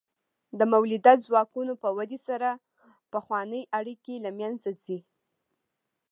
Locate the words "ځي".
4.83-4.99